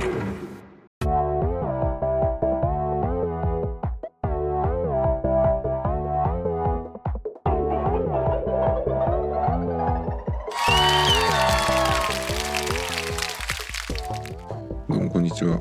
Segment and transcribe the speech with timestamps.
[0.00, 0.06] ど
[14.88, 15.60] うもこんにちは。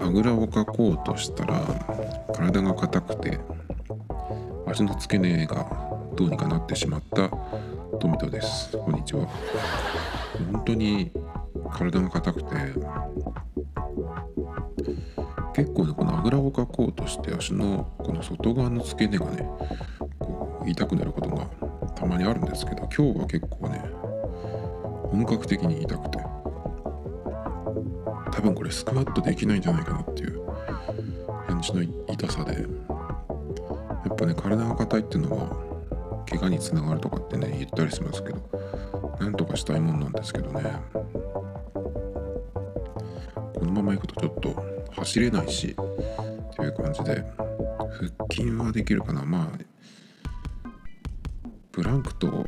[0.00, 1.60] あぐらをかこうとしたら
[2.34, 3.38] 体が硬くて
[4.66, 5.66] 足の付け根が
[6.14, 7.28] どうにかなってしまった
[7.98, 8.74] 富戸です。
[8.78, 9.26] こんにちは。
[10.50, 11.12] 本当に
[11.72, 12.54] 体が硬くて
[15.56, 19.48] 結構ねこのあぐらをかこうとして足のこの外側の付け根がね
[20.18, 21.46] こう痛くなることが
[21.94, 23.78] たまにあるんですけど今日は結構ね
[25.10, 26.18] 本格的に痛くて
[28.32, 30.42] 多分これスクワットできないんじゃないかなっていう
[31.48, 32.60] 感じの痛さでや
[34.12, 38.50] っぱね体が硬いっていうのは怪我につながるとかってね言ったりしますけど
[39.20, 40.60] なんとかしたいもんなんですけどね。
[43.54, 44.65] このままいくとちょっと
[44.96, 47.24] 走れないしっていう感じで
[48.18, 49.24] 腹筋はできるかな。
[49.24, 49.58] まあ
[51.72, 52.46] プランクと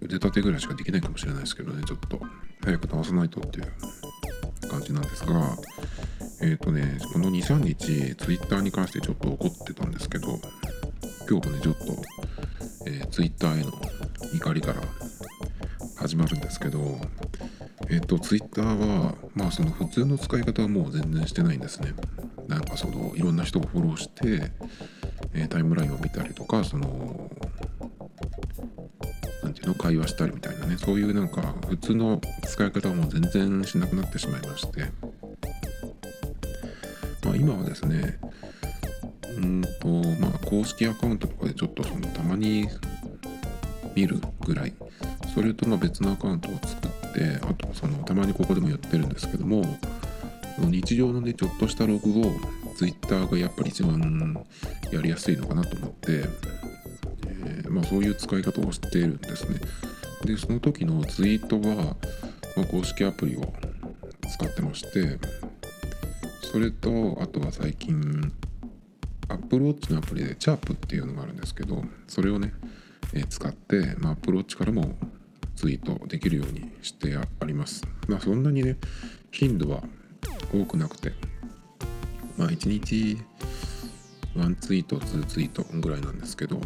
[0.00, 2.20] 腕立てぐらいしかできないかもしれないですけどねちょっと。
[2.64, 5.56] 早く直さないとっていう感じなんですが、
[6.40, 10.40] えっ、ー、とね、この2、3日、ツイッターに関してちょっと怒ってたんですけど、
[11.28, 11.84] 今日もね、ちょっと、
[12.86, 13.72] えー、ツイッターへの
[14.34, 14.80] 怒りから
[15.96, 16.98] 始まるんですけど、
[17.90, 21.94] えっ、ー、と、ツイッターは、まあ、その普通の使い方はもう全然してないんですね。
[22.48, 24.52] なんかその、いろんな人をフォローして、
[25.34, 27.30] えタイムラインを見たりとか、その、
[29.42, 30.76] なんていうの会話したりみたいなね。
[30.78, 34.86] そういうなんか普通の使い方はもう全然しなくなってしまいまして、
[37.24, 38.18] まあ、今はですね
[39.36, 39.88] うんと
[40.18, 42.66] まあ公式アカウントとかでちょっとそのたまに
[43.94, 44.74] 見るぐらい。
[45.34, 49.64] それとま別のアカウントを作ってあとそのたまにここでも言ってるんですけども
[50.58, 52.24] 日常のねちょっとしたログを
[52.76, 54.44] Twitter がやっぱり一番
[54.92, 56.24] やりやすいのかなと思って
[57.74, 59.58] まあ、そういう使い方をしているんですね。
[60.24, 61.96] でその時のツイートは、
[62.56, 63.52] まあ、公式アプリを
[64.30, 65.18] 使ってまして
[66.50, 68.32] それとあとは最近
[69.28, 72.54] Apple Watch のアプリでチャープっていうのがあるんですけどそれをね、
[73.12, 74.96] えー、使って、まあ、Apple Watch からも
[75.56, 77.86] ツイートできるようにしてあります。
[78.08, 78.76] まあそんなにね
[79.30, 79.82] 頻度は
[80.52, 81.12] 多くなくて
[82.36, 83.18] まあ1日
[84.36, 86.60] 1ツイート2ツイートぐらいなんですけど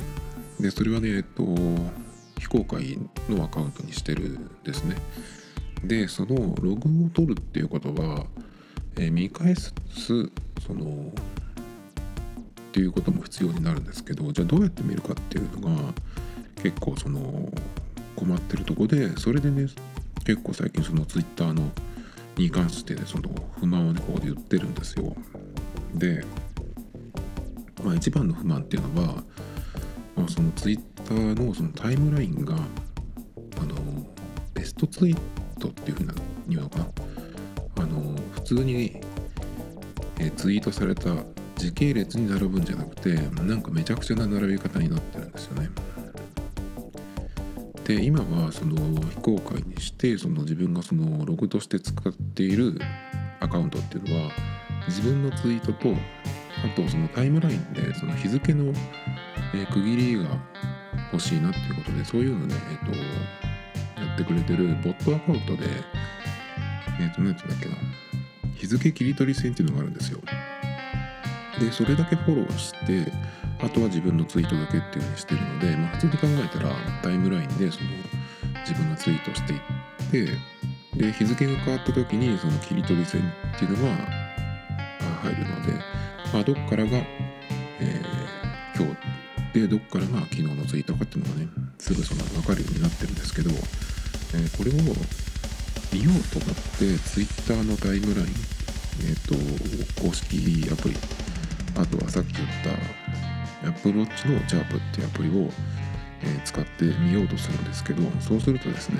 [0.60, 1.44] でそれはねえっと
[2.38, 4.96] 非公開のアカウントにしてるんですね
[5.84, 8.26] でそのログを取るっていうことは、
[8.96, 9.72] えー、見返す
[10.66, 11.12] その
[12.68, 15.94] っていうことも必要になるんですけどじゃあどうやって見るかっていうのが
[16.62, 17.50] 結構その
[18.18, 19.68] 困ってるとこでそれでね
[20.24, 21.70] 結構最近そのツイッターの
[22.36, 25.16] に関してねその不満をねこう言ってるんですよ
[25.94, 26.24] で
[27.82, 29.22] まあ一番の不満っていうのは
[30.16, 32.58] まあ、そのツイッターのそのタイムラインがあ
[33.64, 33.76] の
[34.52, 35.18] ベストツイー
[35.60, 36.86] トっていうふうなに言うのかな？
[37.84, 39.00] あの普通に
[40.18, 41.14] えツイートされた
[41.54, 45.68] 時系列に並ぶんじゃなくてなんかめちゃくちゃな並び方になってるんですよね。
[47.88, 48.76] で今はその
[49.10, 52.78] 非公開にしてその自分がそのログとして使っている
[53.40, 54.30] アカウントっていうのは
[54.86, 58.74] 自分のツイートとあとそのタイムラインでその日付の、
[59.54, 60.24] え区切りが
[61.12, 65.68] 欲しいなっていうことでそういうのね、えっ、とやってくれてるボットアカウントで
[67.00, 67.76] えっ、と何て言うんだっけな
[68.54, 70.20] 日付切り取り線っていうのがあるんですよ。
[71.58, 73.10] でそれだけフォローして
[73.60, 76.70] あとは自分のツイートだけっていうふうにしてるので、まあ、普通に考えたら
[77.02, 77.90] タイムラインでその
[78.60, 79.60] 自分がツイートしていっ
[80.10, 83.20] てで日付が変わった時にその切り取り線
[83.56, 83.94] っていうのが
[85.22, 86.90] 入るのでまあ、どっからが、
[87.80, 88.94] えー、今
[89.54, 91.48] 日でどっからが昨日のツイートかっていうのがね
[91.78, 98.28] すぐその分かるようになってるんですけど、えー、これを見ようと思ってツイッターのタイムライン
[99.08, 100.96] えっ、ー、と公式アプリ
[101.76, 103.27] あとはさっき言った
[103.64, 105.50] Apple Watch の Sharp っていうアプリを、
[106.22, 108.98] え、使ってみようとするんですけどそうするとですね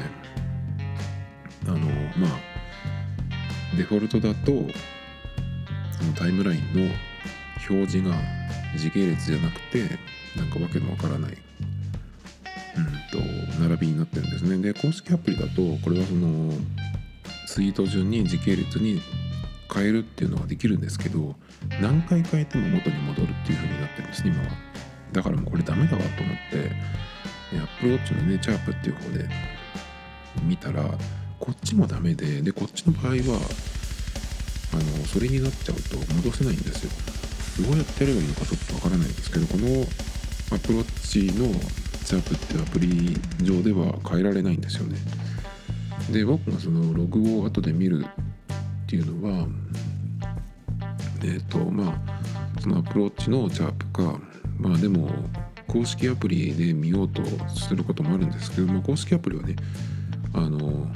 [1.67, 1.79] あの
[2.17, 2.31] まあ
[3.77, 4.53] デフォルトだと
[5.93, 6.95] そのタイムラインの
[7.69, 8.17] 表示が
[8.77, 9.99] 時系列じゃなくて
[10.37, 11.37] なんかわけのわからない
[12.77, 14.59] うんと並びになってるんですね。
[14.59, 16.53] で公式アプリだとこれはその
[17.47, 19.01] ツイート順に時系列に
[19.79, 21.37] 変えるっていうのができるんですけど
[21.81, 24.49] 何回変えても元に戻るっていう風になってるんですね今は。
[25.13, 26.73] だからもうこれダメだわと思って
[27.57, 29.29] Apple Watch のねチャープっていう方で
[30.43, 30.83] 見たら
[31.39, 33.41] こっちもダメででこっちの場合は
[34.73, 36.91] あのそれになっちゃうと戻せないんですよ。
[37.65, 39.83] どうやってやればいいのかちょっとわからないんですけどこの
[40.55, 41.49] アプローチの
[42.05, 44.99] チャープっていうアプリ上では変えられないんですよね。
[46.13, 48.07] で僕がそのログを後で見る
[48.89, 49.47] っていうのは
[51.23, 54.19] えっ、ー、とまあそのアプローチのチャープか
[54.59, 55.11] まあでも
[55.67, 59.57] 公式アプリで見ようとすることもあるんですけど、まあ、公式アプリはね
[60.33, 60.91] あの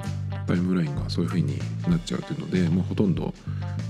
[0.47, 3.35] タイムラインがそういう風になっちゃうというのでもうほとんど、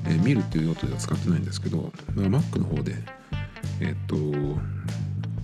[0.06, 2.96] えー、見るっていう用途では使ってないんですけど、まあ、Mac の方で
[3.80, 4.60] えっ、ー、と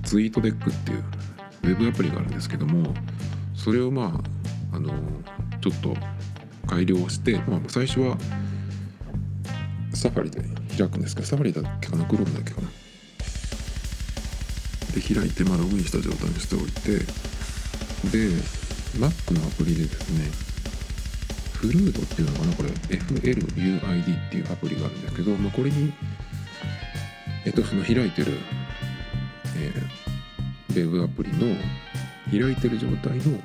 [0.02, 1.05] ツイートデックっていう
[1.62, 2.93] ウェブアプリがあるんですけども
[3.55, 4.20] それをま
[4.72, 4.93] ああの
[5.60, 5.94] ちょっと
[6.69, 8.17] 改良して、まあ、最初は
[9.94, 10.43] サファリで
[10.76, 12.69] 開くんですけどサファリだっけかな Chrome だっけかな。
[14.94, 16.99] で開いて、まあ、ログインした状態にしておいて
[18.11, 18.29] で
[18.97, 20.31] Mac のアプリでですね
[21.55, 25.93] フルードっていうのかなこれ FLUID っていうアプリがあるんだけど、まあ、これに
[27.44, 28.32] えっとその開いてる、
[29.56, 31.56] えー、ウェブアプリの
[32.31, 33.41] 開いてる状態の、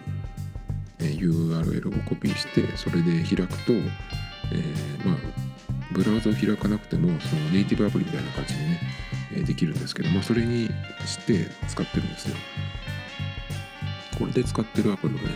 [1.03, 5.17] え、URL をコピーしてそれで開くと、えー、まあ
[5.91, 8.81] ブラウザを開かなくてもそのネイティブアプリみたいな感じでね、
[9.35, 10.69] えできるんですけど、まあ、それに
[11.05, 12.35] して使ってるんですよ。
[14.17, 15.29] これで使ってるアプリはね、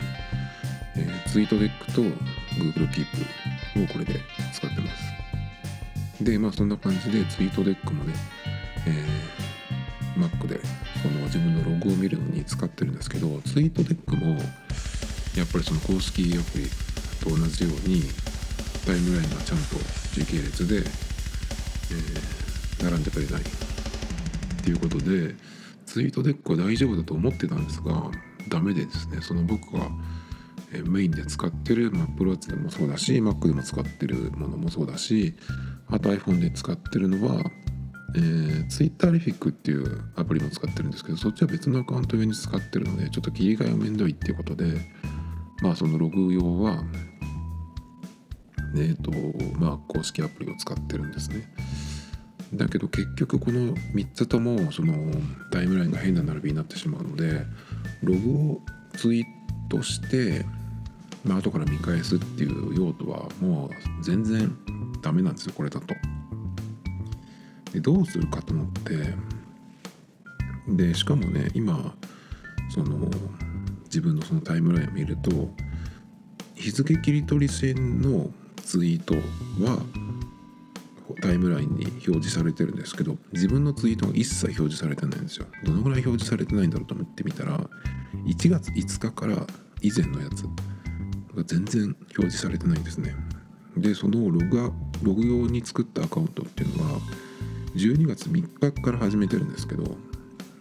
[0.95, 4.19] えー、ツイートデックと Google Keep をこれで
[4.53, 4.87] 使ってま
[6.17, 6.23] す。
[6.23, 8.13] で、まあそんな感じでツイートデックもね、
[8.87, 10.59] えー、Mac で
[11.01, 14.37] その自分のログを見るのに使ってるんですけど、ツイートデックも
[15.37, 16.65] やっぱりその公式アプリ
[17.23, 18.01] と同じように
[18.85, 19.75] タイムラインがちゃんと
[20.13, 23.43] 時系列で、えー、並んでくれないっ
[24.63, 25.35] ていうことで
[25.85, 28.09] ツイートデックは大丈夫だと思ってたんですが
[28.49, 29.89] ダメでですねその僕が
[30.85, 35.35] メインで使ってる Apple でもそうだし Mac でも使ってるものもそうだし
[35.89, 37.43] あと iPhone で使ってるのは、
[38.15, 44.81] えー、Twitter リフィックっていうアプリも使ってるんですけどそっちは別のアカウント用に使ってるのでちょっと切り替えがめんどいっていうことで
[45.61, 46.83] まあそのログ用は
[48.75, 49.11] えーと
[49.59, 51.51] まあ、公式アプリを使ってるんですね。
[52.53, 54.93] だけど結局この3つともその
[55.51, 57.45] タイムラインが変な並びになってしまうので
[58.01, 58.61] ログを
[58.95, 59.23] ツイー
[59.69, 60.45] トして、
[61.25, 64.55] まあ後から見返すっていう用途はもう全然
[65.01, 65.93] ダメなんですよこれだと。
[67.73, 69.13] でどうするかと思って
[70.67, 71.93] でしかもね今
[72.69, 73.09] その
[73.87, 75.49] 自分のそのタイムラインを見ると
[76.55, 79.15] 日付切り取り線のツイート
[79.63, 79.81] は
[81.21, 85.45] タイムラインに表示されてるんですけど自分のツイートが一切表示されてないんですよ。
[85.63, 87.59] どのぐらい表示されてないんだろうと思ってみたら
[88.25, 89.47] 1月5日から
[89.81, 90.43] 以前のやつ
[91.35, 93.15] が全然表示されてないんですね。
[93.77, 94.71] でそのログ
[95.03, 96.99] ログ用に作ったアカウントっていうのは
[97.75, 99.83] 12月3日から始めてるんですけど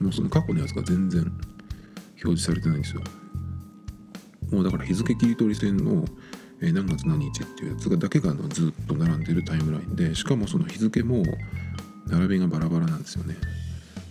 [0.01, 1.33] もうその過去のやつが全然
[2.27, 3.03] 表示されてないんですよ。
[4.51, 6.05] もうだから日付切り取り線の
[6.61, 11.23] え何月何日っていうやつがだけがずっと並んでるタイムラインでしかもその日付も
[12.07, 13.37] 並びがバラバラなんですよね。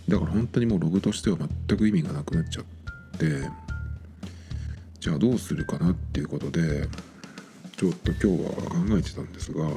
[0.08, 1.36] だから本当にもうログとしては
[1.68, 2.64] 全く意味がなくなっちゃっ
[3.18, 3.48] て
[5.00, 6.88] じゃあどうするかなっていうことで
[7.76, 9.68] ちょっと今日は考えてたんですが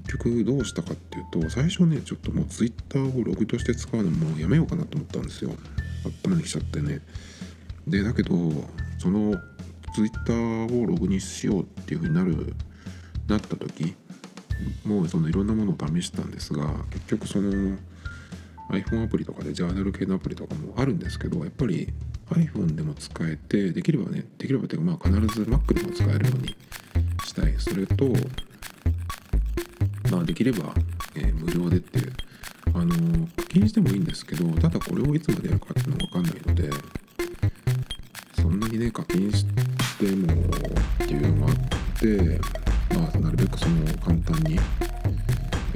[0.00, 5.52] 結局どうしたかっていうと最初ねちょっともう Twitter をログとして使うのもやめようかなと思ったんですよ。
[6.24, 7.00] 頭にきちゃってね。
[7.86, 8.36] でだけど
[8.98, 9.34] その
[9.94, 12.54] ツイッターをログにしようっていうふうになる
[13.28, 13.94] なった時
[14.84, 17.78] もうそのいろんなものを試したんですが結局その
[18.70, 21.88] iPhone アプリとかでジャーナル系のアプリとかもあるんですけどやっぱり
[22.30, 26.56] iPhone でも使えてできればねできればというかまあ必ず Mac でも使えるように
[27.24, 27.54] したい。
[27.58, 28.12] それと
[30.10, 30.72] まあできれば、
[31.14, 32.12] えー、無料でっていう
[32.74, 32.94] あの
[33.36, 36.70] 課金してもいいんですけどただこれをいつまでやるかっていうのが分かんないので
[38.40, 39.44] そんなにね課金し
[39.98, 42.40] てもっていうのがあって
[42.94, 44.58] まあなるべくその簡単に、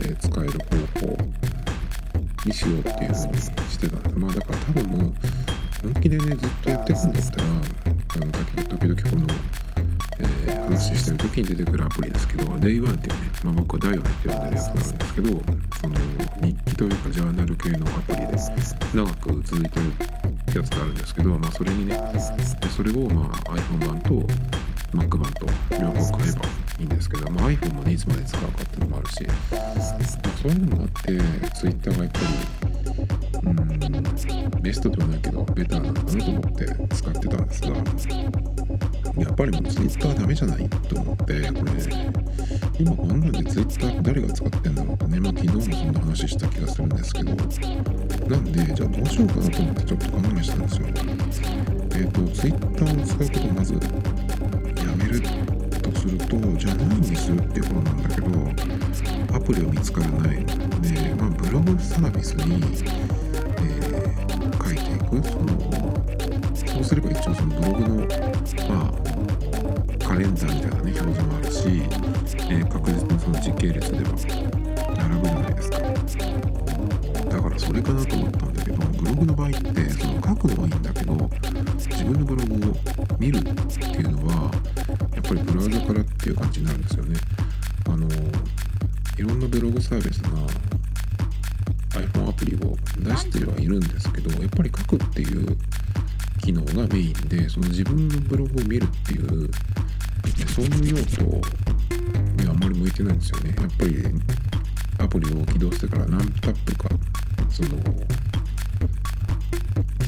[0.00, 0.52] えー、使える
[1.00, 1.16] 方法
[2.46, 5.12] にしようっていうふうにしてたんでまあだから多分もう
[5.82, 8.32] 本気でねずっとやっていくんだったらあの
[8.78, 9.26] 時々この、
[10.46, 15.28] えー、話してる時に出てくるアプリですけど Day1 っていうね、まあ、僕はダイオネって呼んでるやつなんですけど
[15.80, 15.96] その
[16.42, 18.26] 日記というかジャーナル系のアプリで
[18.94, 19.86] 長く続いてる
[20.54, 22.00] やつがあるんですけど、まあ、それにね
[22.76, 24.10] それをまあ iPhone 版と
[24.92, 26.46] Mac 版と両方買えば
[26.80, 31.18] いいんですけど、まあ、iPhone もねいつまで使うかっていうのもあるし、まあ、そういうのもあって
[31.54, 32.26] Twitter がやっぱり
[33.44, 38.59] うんベストではないけどベターなのかなと思って使ってたんですが
[39.16, 41.40] やっぱりもう Twitter ダメじゃないと思ってこれ
[42.78, 50.86] 今こんなんで Twitter 誰が使ってんだろうってねまあ昨日もそんな話した気がするんですけどなんでじゃあどうしようかなと思ってちょっと考えしたんですよ。
[50.86, 53.80] えっ、ー、と Twitter を使うことをまずや
[54.96, 55.20] める
[55.82, 60.44] とするとじゃあ何にするっていうことなんだけどアプリは見つからない。
[60.80, 65.28] でまあブログサービスに、えー、書いていく。
[65.28, 65.89] その
[66.80, 67.96] そうすれば一応そのブログの
[68.70, 74.04] まあカレンダーみたいなね表示もあるし、えー、確実にその時系列では
[74.96, 75.78] 並ぶじゃないですか
[77.28, 79.58] だからそれかなと思ったんだけどブログの場合って
[79.90, 81.30] その書くのはいいんだけど
[81.76, 82.74] 自分のブログを
[83.18, 84.50] 見るっていうのは
[85.14, 87.16] やっぱりブラウザからっていう感じになるんですよね。
[87.88, 88.08] あの
[89.18, 90.30] いろんなブログサービスが
[92.00, 95.58] iPhone アプリを出してはいるんですけどやっぱり書くっていう
[96.42, 99.50] 機能がメインでその自分のブログを見るっていう
[100.48, 101.22] そういう用途
[102.42, 103.54] にあまり向いてないんですよね。
[103.56, 104.04] やっぱり
[104.98, 106.88] アプリを起動してから何タップか
[107.48, 107.70] その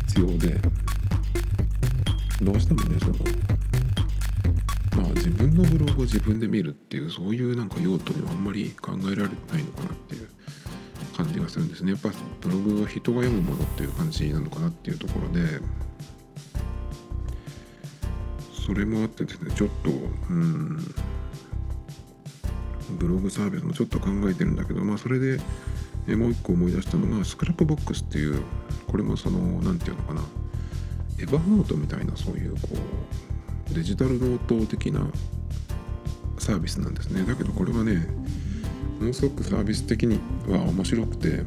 [0.09, 0.61] 必要で。
[2.43, 3.15] どうしてもねその
[5.01, 10.29] まあ自分のブログを自分で見るっていうそういうなんか用途にはあんまり考えられてないのかなっていう
[11.17, 11.93] 感じがするんですね。
[11.93, 12.11] やっぱ
[12.41, 15.61] ブログは人が読むものっていう感じなのかなっていうところで
[18.64, 19.90] それもあってですねちょっと
[20.31, 20.78] うん
[22.99, 25.40] ブログサービスもちょっと考えてるんだけどまあそれで
[26.09, 28.42] えもう一個思い出したのが Scrapbox っていう
[28.87, 30.23] これもその何て言うのかな
[31.19, 32.69] Evernote みたいなそういうこ
[33.71, 35.07] うデジタルノート的な
[36.38, 37.25] サービスなんですね。
[37.25, 38.07] だけどこれはね
[38.99, 41.45] ものすごくサービス的には面白くて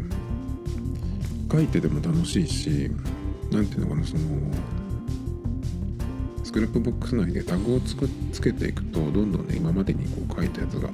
[1.52, 2.92] 書いてでも楽しいし
[3.52, 4.22] 何ていうのかなその
[6.56, 10.88] スクラップボックス内でタグをつくつけていくとどんどんね今までにこう書いたやつが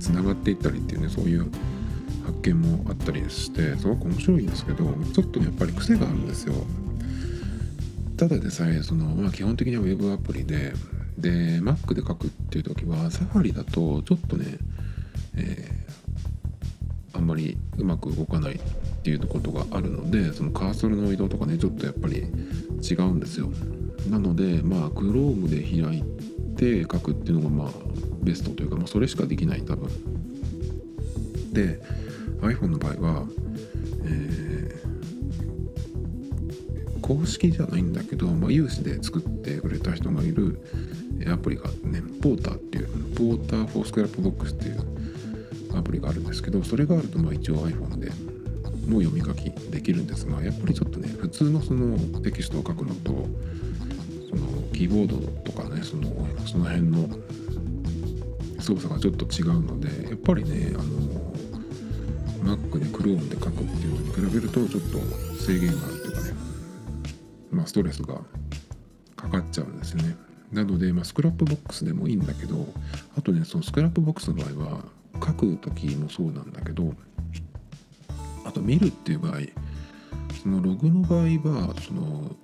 [0.00, 1.52] つながっていったりっていうねそういう
[2.24, 6.54] 発見もあったりしてすごく面白いんですけどちょっとねやっぱり癖があるんですよ。
[8.16, 10.72] ただでさえその、まあ、基本的には Web アプリで
[11.18, 14.56] で Mac で書くっていう時はサファリだとちょっとね、
[15.36, 18.58] えー、あんまりうまく動かないっ
[19.02, 22.20] ていうことがあるのでそのカーソルの移動とかねちょっとやっぱり
[22.80, 23.52] 違うんですよ。
[24.10, 26.02] なのでまあ Chrome で開い
[26.56, 27.70] て書くっていうのがまあ
[28.22, 29.88] ベストというか、まあ、それしかできない多分。
[31.52, 31.80] で
[32.40, 33.26] iPhone の場合は、
[34.04, 40.60] えー、公式じゃないんだけど、まあ、有志で作ってくれた人がいる
[41.30, 48.10] アプリがねポーターっていうポーターフォースクラップボックスっていうアプリがあるんですけどそれがあるとまあ一応 iPhone で
[48.88, 53.26] もう読み書きできるんですがやっぱりちょっとね普通のそのテキストを書くのと
[54.72, 56.04] キーボードとかねその
[56.46, 57.08] その辺の
[58.60, 64.98] 操作がちょっと違うのでやっぱりねあの Mac で Chrome で書くっていうのに比べるとちょっと
[65.36, 66.34] 制限があるというかね
[67.50, 68.20] まあストレスが
[69.16, 70.16] かかっちゃうんですよね。
[70.52, 72.66] なので、まあ、スクラップボックスでもいいんだけど
[73.16, 76.92] あとねそのスクラップボックスの場合は書く時もそうなんだけど
[78.44, 79.38] あと見るっていう場合
[80.42, 82.36] そのログの場合はその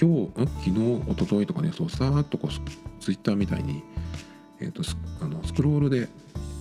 [0.00, 3.82] 今日昨日一昨日とかねそうさーっとこうツイッターみたいに、
[4.60, 4.90] えーと、と
[5.20, 6.08] あのスクロールで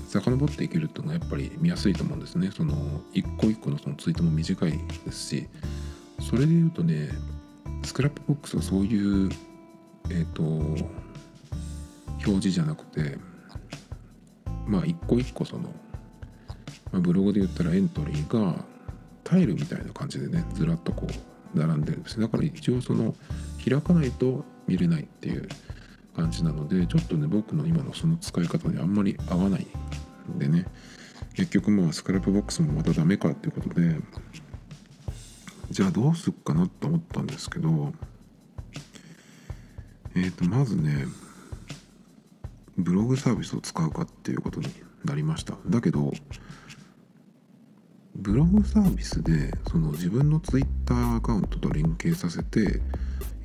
[0.07, 2.49] 遡っていけるっていうのがやっぱり見やすいと思うんですね。
[2.51, 2.73] その
[3.13, 4.71] 一個一個のそのツイートも短い
[5.05, 5.47] ですし。
[6.19, 7.09] それで言うとね
[7.83, 9.29] スクラップボックスはそういう
[10.09, 13.17] えっ、ー、と表示じゃなくて
[14.67, 15.73] まあ一個一個その、
[16.91, 18.63] まあ、ブログで言ったらエントリーが
[19.23, 23.15] タイルみたいな感じでねずらっとこう並んでるんですだから一応その
[23.63, 25.47] 開かないと見れないっていう
[26.15, 29.67] 感じなのでちょっとね僕の今のその使い方にあんまり合わない
[30.31, 30.65] んでね。
[31.33, 33.95] 結局まあスクラップボックスもまたダメかっていうことで
[35.71, 37.93] じゃあどうするかなと思ったんですけど
[40.15, 41.05] えっ、ー、とまずね
[42.77, 44.67] ブログサービスを使うかっていうことに
[45.05, 45.55] なりました。
[45.67, 46.11] だけど
[48.15, 50.39] ブログサービスでその自分の
[50.89, 52.81] Twitter アカウントと連携させて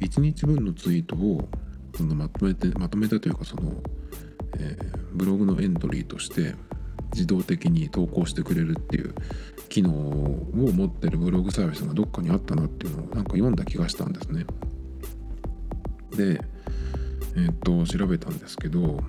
[0.01, 1.49] 1日分のツイートを
[1.97, 3.83] そのまとめてまとめたというかその、
[4.59, 6.55] えー、ブログのエントリーとして
[7.13, 9.15] 自動的に投稿してくれるっていう
[9.69, 14.47] 機能を持ってるブログサービスがどっかにあったなっていうのをなんか読んだ気がしたんですね。
[16.17, 16.41] で、
[17.37, 19.01] えっ、と調べたんですけど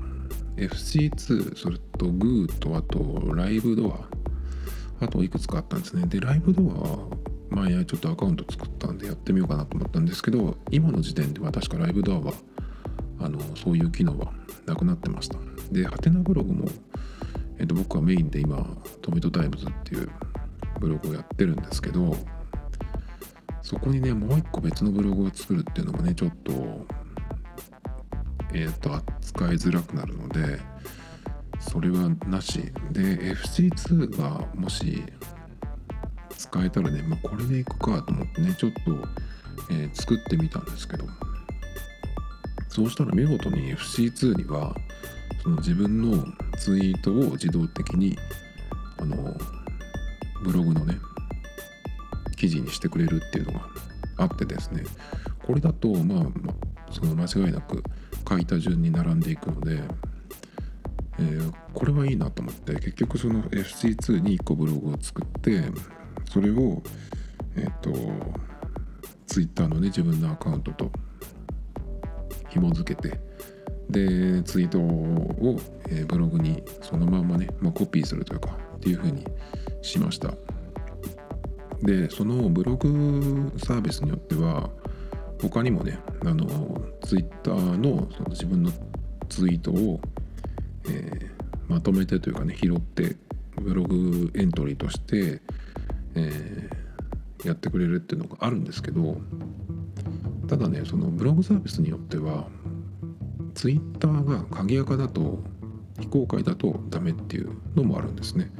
[0.57, 6.05] FC2 それと GOO とあとライブドアあといくつかあったんですね。
[6.05, 7.07] でライブドアは
[7.55, 12.33] 前ちょっとアカウント作ったんでやってみようかなと思ったんですけど今の時点では確かライブドアは
[13.19, 14.33] あのそういう機能は
[14.65, 15.37] なくなってました。
[15.71, 16.67] でハテナブログも、
[17.57, 18.67] えー、と僕はメインで今
[19.01, 20.09] トメトタイムズっていう
[20.79, 22.15] ブログをやってるんですけど
[23.61, 26.85] そこにねもう一個別のブログを作るっていうのもねちょっと
[28.53, 30.59] えっ、と扱いづらくなるので
[31.59, 32.71] それはなし。
[32.91, 35.03] で FC2 がもし
[36.37, 38.79] 使えたらね、まあ、これでいくかと思ってねちょっと、
[39.71, 41.05] えー、作ってみたんですけど。
[42.75, 44.75] そうしたら見事に FC2 には
[45.41, 46.25] その自分の
[46.57, 48.17] ツイートを自動的に
[48.97, 49.33] あの
[50.43, 50.97] ブログのね
[52.35, 53.69] 記事にしてくれるっていうのが
[54.17, 54.83] あってですね。
[55.41, 57.81] これだとまあ、まあ、その間違いなく
[58.27, 59.81] 書いた順に並んでいくので、
[61.17, 65.63] えー、これはいいなと思って結局その FC2 に1個ブログを作って
[66.35, 66.83] それを
[67.55, 67.93] えっ、ー、と
[69.25, 70.91] Twitter のね自分のアカウントと
[72.49, 73.17] 紐付けて
[73.89, 79.25] でツイートを、えー、ブログにそのままね、まあ、コピーするというかっていうふうに
[79.81, 80.33] しました。
[81.81, 84.69] でそのブログサービスによっては
[85.41, 88.73] 他にもねあのツイッターのその自分の
[89.29, 90.01] ツイートを、
[90.89, 91.29] えー、
[91.69, 93.15] まとめてというかね拾って
[93.61, 95.41] ブログエントリーとして、
[96.15, 99.17] えー、やってくれるっていうのがあるんですけど
[100.47, 102.47] ただねそのブログサービスによっては
[103.53, 105.39] ツイッターが鍵垢だと
[105.99, 108.51] 非公開だとダメっていうのもあるんですね。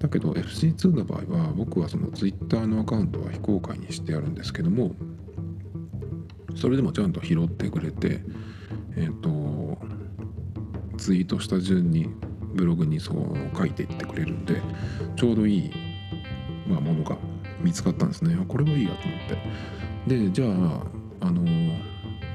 [0.00, 4.96] だけど FC2 の場合は僕はその Twitter のアカウントは非公開にしてあるんですけども
[6.56, 8.20] それでもちゃんと拾ってくれて
[8.96, 9.78] えっ、ー、と
[10.98, 12.08] ツイートした順に
[12.54, 14.60] ブログにそう書いていってくれるんで
[15.16, 15.72] ちょうどいい、
[16.66, 17.16] まあ、ものが
[17.60, 18.36] 見つかったんですね。
[18.48, 19.20] これはいいやと思っ
[20.06, 20.18] て。
[20.18, 21.42] でじゃああの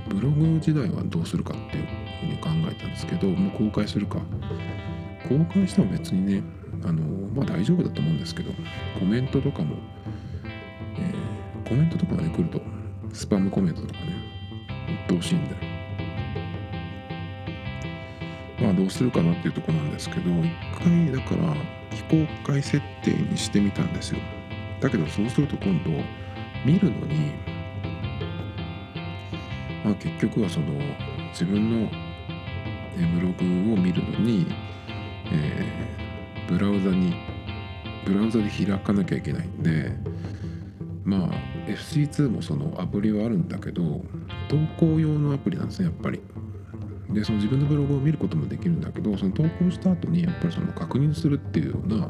[0.07, 1.85] ブログ時代はどうするかっていう
[2.21, 4.19] ふうに考えたんですけどもう公開するか。
[5.27, 6.43] 公開しても別にね
[6.83, 7.03] あの
[7.35, 8.51] まあ大丈夫だと思うんですけど
[8.97, 9.75] コメントとかも、
[10.97, 12.61] えー、コメントとかがね来ると
[13.11, 14.13] スパムコメントとかね
[15.07, 15.55] 鬱陶しいんで。
[18.61, 21.53] まあどうするかなっていうとこなんですけど一回だから
[22.09, 24.19] 非公開設定にしてみたんですよ。
[24.79, 25.91] だけどそうすると今度
[26.65, 27.31] 見るのに
[29.83, 30.67] まあ結局はその
[31.31, 31.89] 自分の
[32.97, 34.47] ブログを見るのに、
[35.31, 35.97] えー
[36.47, 37.13] ブラウザに
[38.05, 39.91] ブラウザで開かなきゃいけないんで
[41.03, 41.29] まあ
[41.67, 44.01] FC2 もそのアプリはあるんだけど
[44.47, 46.21] 投稿用のアプリなんですねやっぱり。
[47.09, 52.07] でその自分のブログを見ることもできるんだけどその投稿した後にやっぱりその確認するっていうような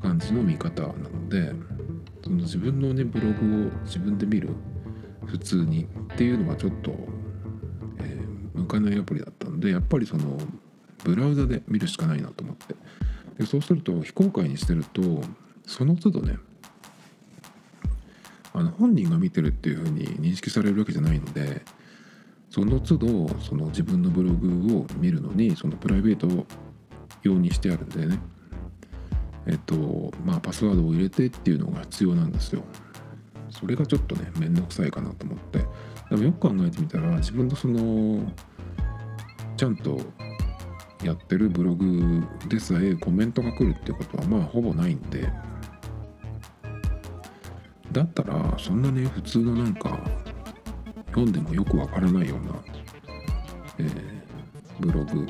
[0.00, 1.52] 感じの見方なので
[2.22, 4.50] その自分のねブログを自分で見る
[5.26, 6.90] 普通にっていうのはちょっと、
[7.98, 10.38] えー、向かないアプリだったのでやっぱりその
[11.04, 12.74] ブラウザで見るしかないなと思って。
[13.38, 15.22] でそうすると非公開にしてると
[15.64, 16.38] その都度ね
[18.52, 21.62] あの本人が見てるっていうふうに認識されるわけじゃないので
[22.50, 26.46] その都度その自分のブログを見るのにそのプライベートを
[27.22, 28.18] 用にしてあるんでね。
[29.46, 32.62] えっとまあパスワードを入れてっていうのが必要なんですよ。
[33.50, 35.64] それがちょっとね面倒くさいかなと思って。
[36.10, 38.32] でもよく考えてみたら自分のその
[39.56, 40.00] ちゃんと
[41.02, 45.30] やってるブログでさえコメントが来るってことはまあほぼないんで。
[47.92, 49.98] だったらそんなね普通のなんか
[51.18, 52.54] 読んでもよくわからないような、
[53.78, 53.90] えー、
[54.78, 55.26] ブログ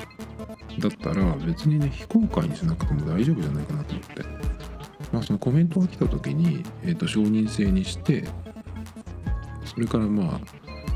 [0.79, 4.23] だったら別にね非公開にしなくても大丈夫じゃないかなと思って
[5.11, 8.25] まあそのコメントが来た時に、えーと、承認制にして
[9.65, 10.39] それからまあ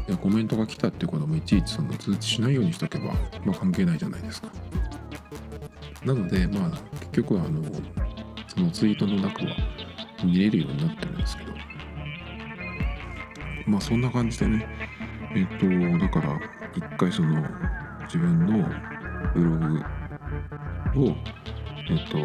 [0.07, 3.13] いやコメントが来たっていうこともいちいちその通知しないようにしとけば、
[3.45, 4.49] まあ、関係ないじゃないですか。
[6.05, 7.63] なのでまあ結局はあの
[8.47, 9.55] そのツイートの中は
[10.23, 11.53] 見れるようになってるんですけど
[13.65, 14.67] まあそんな感じでね。
[15.35, 15.65] えっ、と
[15.99, 16.39] だから
[16.75, 17.41] 一回その
[18.05, 18.69] 自分の
[19.33, 19.49] ブロ
[20.95, 21.15] グを
[21.89, 22.17] えっ、と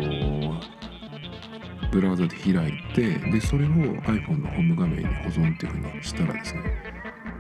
[1.91, 6.63] ブラウザで開いてでそれを iPhone のホーム画面に保存っていうふうにしたらですね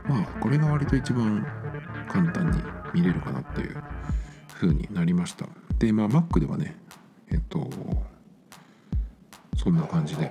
[0.09, 1.47] まあこれが割と一番
[2.09, 2.59] 簡単に
[2.95, 3.77] 見れるかなっていう
[4.55, 5.47] 風になりました。
[5.79, 6.77] でまあ Mac ではね
[7.31, 7.69] えっと
[9.59, 10.31] そんな感じで、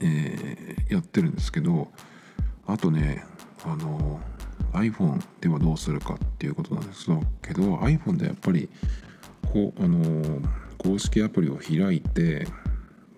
[0.00, 1.88] えー、やってるんですけど
[2.66, 3.24] あとね
[3.64, 4.20] あの
[4.72, 7.06] iPhone ではどうするかっていうことなんです
[7.42, 8.68] けど iPhone でやっぱり
[9.52, 10.40] こうあの
[10.78, 12.46] 公式アプリを開いて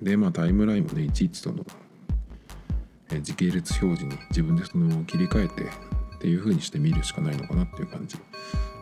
[0.01, 1.65] でまあタイムラインもねいちいちその
[3.21, 5.63] 時系列表示に自分でその切り替えて
[6.17, 8.17] っていう風にして見るしかないのかなっていう感じ。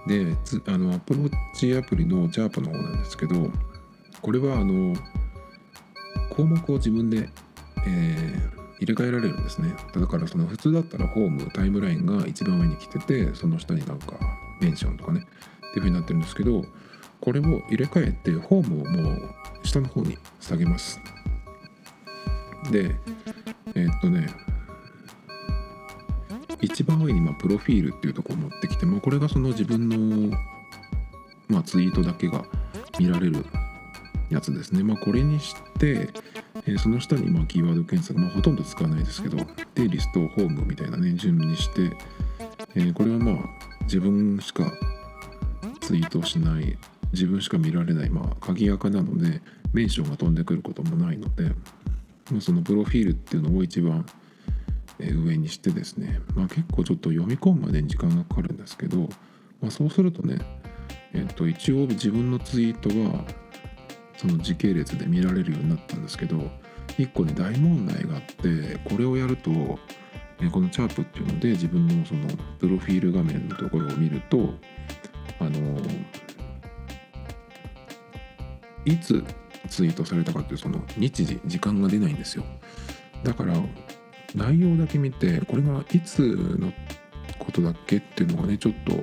[0.07, 0.35] で
[0.67, 3.51] あのアプローチアプリのチャープの方なんですけど
[4.23, 4.95] これはあの
[6.31, 7.29] 項目を自分で、
[7.87, 14.15] えー、入れ替えられるんですねだからその普通だったらホームタイムラインが一番上に来ててその下になんか
[14.61, 16.65] メンションとかねっていう風になってるんですけど
[17.21, 21.01] これを入れ替えてホームをもう下の方に下げます
[22.71, 22.97] で
[23.75, 24.29] えー、っとね
[26.63, 30.37] 一番上にまプロフィールっていうとこを持ってきてもこれがその自分の、
[31.49, 32.45] まあ、ツイートだけが
[32.99, 33.47] 見られる
[34.31, 34.83] やつですね。
[34.83, 36.09] まあ、これにして、
[36.67, 39.37] えー、その下にまキーワード検索、まあ、ほとんど使わないですけど
[39.75, 41.97] でリストホームみたいなね順にして、
[42.75, 43.37] えー、これはまあ
[43.85, 44.73] 自分しか
[45.81, 46.79] ツイートしない
[47.13, 49.41] 自分しか見られない、まあ、鍵垢なので
[49.73, 51.45] メンションが飛んでくることもないので、
[52.31, 54.07] まあ、そのプロフィールっていうのを一番
[54.99, 59.09] 上にしてですね、まあ、結構ちょっと読み込むまでに時間がかかるんですけど、
[59.61, 60.39] まあ、そうするとね、
[61.15, 63.25] えっと、一応自分のツイートが
[64.21, 66.37] その時系列で見られるようになったんですけど
[66.99, 72.29] 1個ね大問題があってこれをやるとこのチャープっていうので自分のその
[72.59, 74.53] プロフィール画面のところを見ると
[75.39, 75.81] あの
[78.85, 79.25] いつ
[79.71, 82.45] ツイートされたかっていうその日時時間が出ないんですよ。
[83.25, 83.55] だから
[84.35, 86.19] 内容だけ見てこれがいつ
[86.59, 86.75] の
[87.39, 89.03] ことだっけっていうのがねちょっと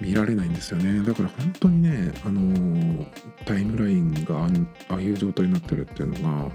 [0.00, 1.02] 見られないんですよね。
[1.02, 3.06] だから本当にねあの
[3.44, 4.44] タイムラインが
[4.88, 6.50] ああいう状態になってるっていうのが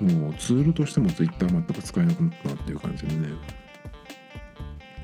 [0.00, 3.28] もうツールとしても Twitter 全く使えなくなったなっていう感じでね。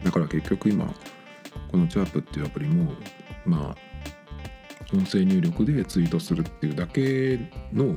[0.05, 0.93] だから結局今
[1.71, 2.93] このチャープっていうアプリも
[3.45, 7.39] まあ音声入力でツイートするっていうだけ
[7.73, 7.97] の、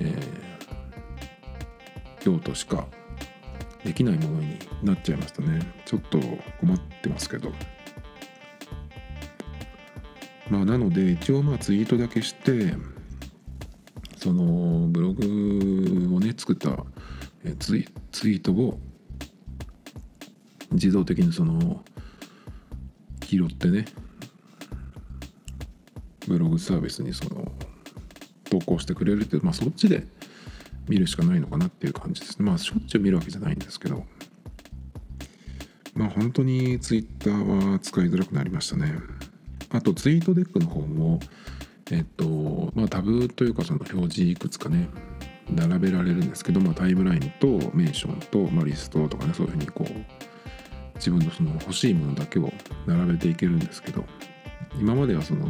[0.00, 0.52] えー
[2.24, 2.86] 用途しか
[3.84, 5.60] できないものになっちゃいましたね。
[5.84, 6.18] ちょっと
[6.60, 7.52] 困ってますけど。
[10.52, 12.74] まあなので一応まあツイートだけして
[14.18, 16.84] そのブログをね作った
[17.58, 18.78] ツイツイートを
[20.72, 21.82] 自動的にその
[23.24, 23.86] 拾ってね
[26.28, 27.50] ブログサービスにその
[28.44, 30.06] 投稿してくれるってまあそっちで
[30.86, 32.44] 見るしかないのかなっていう感じですね。
[32.44, 34.04] まあしょっちゅう見るわけじゃないんですけど
[35.94, 39.21] まあ本当に Twitter は使いづらくなりましたね。
[39.72, 41.20] あとツイートデックの方も
[41.90, 44.88] えっとまあタブというかその表示いくつかね
[45.50, 52.52] 並べられるんですけど、まあ、タイムラインとメンションと、まあ、リストとかねそういうふうにこう自分のその欲しいものだけを
[52.86, 54.04] 並べていけるんですけど
[54.78, 55.46] 今まではその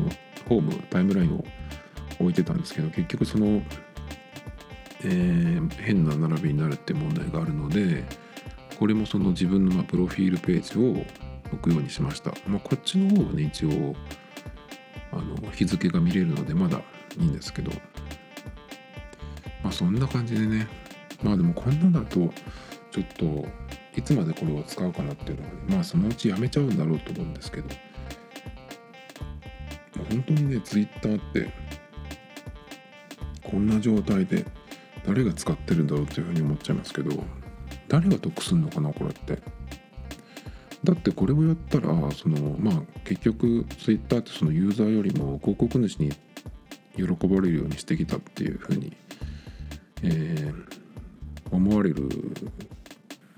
[0.49, 1.45] ホームタイムラインを
[2.19, 3.63] 置いてたんですけど結局その
[5.05, 8.05] えー、変な並びになるって問題があるので
[8.79, 11.05] これもその自分のまプロフィールページを
[11.53, 13.95] 置くようにしました、まあ、こっちの方はね一応
[15.13, 16.79] あの日付が見れるのでまだ
[17.19, 17.71] いいんですけど。
[19.63, 20.67] まあそんな感じでね。
[21.23, 22.33] まあでもこんなだと
[22.91, 23.47] ちょっと
[23.97, 27.69] いつまでこれを使うかなっていうのはねまあそのうちやめちゃうんだろうと思うんですけど。
[30.11, 31.53] 本当にね Twitter って
[33.43, 34.45] こんな状態で
[35.07, 37.23] 誰が使ってるんだろうっていうふうに思っちゃいますけど。
[37.89, 39.39] 誰が得すんのかなこれって。
[40.85, 46.13] だってこれをやったらそのまあ結局 Twitter ってそのユーザーよりも広告主に
[46.97, 48.97] 喜ばれるようにしてきたっていうふうに、
[50.03, 52.09] えー、思われる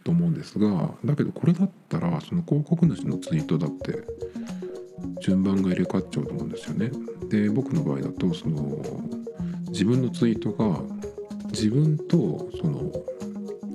[0.04, 4.04] と思うんですがだけどこれだったらその広告主のツイートだって
[5.20, 6.90] 順番が入れ替わっちゃうと思うんですよね。
[7.28, 8.78] で僕の場合だとその
[9.68, 10.80] 自分のツイートが
[11.50, 12.90] 自分とその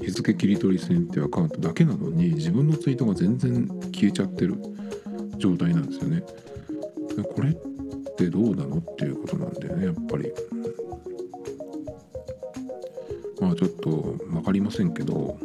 [0.02, 4.56] 日付切り取り線っていうアカウントだけなのに自分のツイートが全然消えちゃってる
[5.38, 6.24] 状態なんですよね。
[7.36, 7.54] これっ
[8.16, 10.32] てどうなのっていうことなんだよねやっぱり。
[13.42, 15.38] まあちょっと分かりませんけど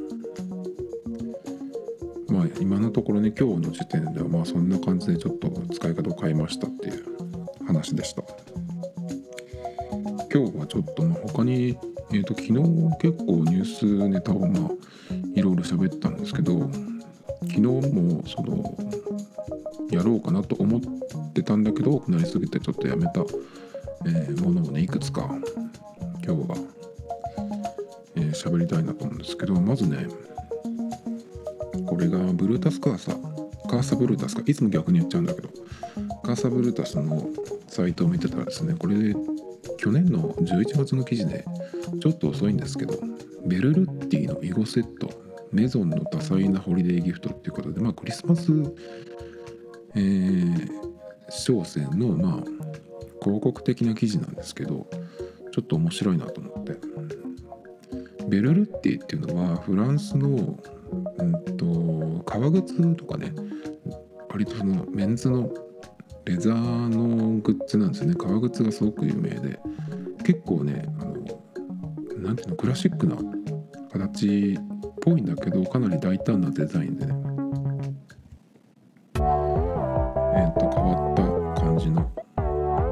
[2.28, 7.04] まあ今のところね今日の時点ではまあそんな感じでちょっと使い方を変えましたっていう
[7.66, 8.22] 話でした。
[10.32, 11.78] 今日はちょっと他に
[12.14, 12.52] えーと、昨日
[12.98, 14.70] 結構ニュースネタをまあ
[15.34, 16.70] いろいろ喋ったんですけど
[17.40, 18.78] 昨日もその
[19.90, 20.80] やろうかなと思っ
[21.32, 23.22] てたんだけどなりすぎてちょっとやめた、
[24.06, 25.28] えー、ものをねいくつか
[26.24, 26.56] 今日は
[28.16, 30.06] えー、喋りたいなと思うんですけどまずね
[31.84, 33.12] これがブルータスカーサ
[33.68, 34.42] カーサブルータスか。
[34.46, 35.48] いつも逆に言っちゃうんだけど
[36.22, 37.28] カーサブルータスの
[37.66, 39.16] サイトを見てたらですねこれで
[39.78, 41.44] 去年の11月の記事で
[42.00, 42.98] ちょっと遅いんですけど
[43.46, 45.10] ベルルッティの囲碁セット
[45.52, 48.50] メゾンの多彩なホリデーギフトっていうことで、まあ、クリスマス、
[49.94, 50.68] えー、
[51.30, 52.44] 商戦の、まあ、
[53.22, 54.86] 広告的な記事なんですけど
[55.52, 56.74] ちょっと面白いなと思って。
[58.28, 60.58] ベルルッティっていうのはフランスの、
[61.18, 63.32] うんと、革靴とかね
[64.30, 65.52] 割とそのメンズの
[66.24, 66.54] レザー
[66.88, 68.14] のグッズなんですよね。
[68.16, 69.60] 革靴がすごく有名で。
[72.48, 73.16] のクラシックな
[73.92, 74.60] 形っ
[75.00, 77.14] ぽいんだけどかなり大胆なデザインでね。
[79.16, 82.02] えっ、ー、と変わった感じの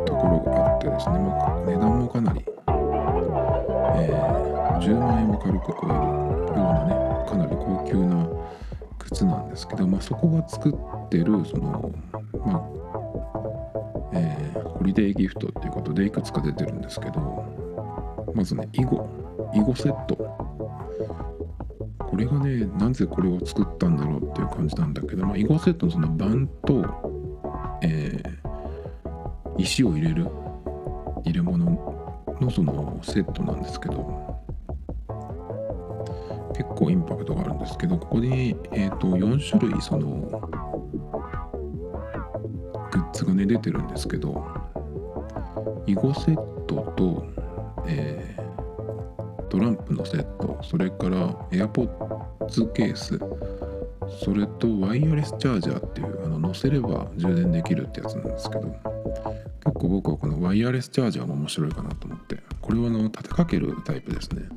[0.06, 6.00] ところがあってですね、まあ、値段もかなり、えー、10万円も軽く超えるよ
[6.48, 6.94] うなね
[7.28, 8.28] かなり高級な
[8.98, 11.92] 靴なんですけど、まあ、そこが作ってるその
[12.46, 12.82] まあ
[14.14, 17.44] えー、ホリデーギフトっていうことでいくつか出てるんですけど
[18.34, 19.21] まずね囲碁。
[19.54, 20.16] 囲碁セット。
[22.12, 30.26] これがねなぜこれを作ったんだろうっていう感じなんだけど、まあ、囲碁セットのその盤と、えー、石を入れる
[31.24, 31.64] 入れ物
[32.38, 34.42] のそのセットなんですけど
[36.54, 40.06] 結構インパクトがあるんですけどここに、えーと、4種類その
[42.90, 44.44] グッズがね出てるんですけど
[45.86, 47.24] 囲碁セットと、
[47.86, 48.31] えー
[49.52, 53.20] トランプのセットそれから AirPods ケース
[54.24, 58.78] それとワイヤレスチャージャーっていうあの乗せれば充電できるってやつなんですけど結
[59.74, 64.48] 構僕はこのワイヤレスチャージャーも面白いかなと思ってこれはあの立てかけるタイプですね。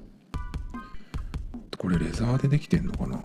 [1.78, 3.22] これレザーでできてんのかな？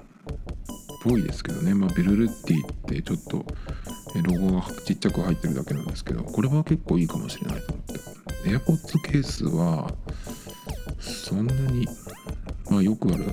[1.05, 1.73] ぽいですけどね。
[1.73, 3.47] まあベルルッティってちょっと
[4.23, 8.01] ロゴがちっちゃく入ってるだけなんですけどこれは結構いいかもしれないと思って。
[8.41, 9.95] AirPods ケースは
[11.31, 11.87] そんなに
[12.69, 13.25] まあよくある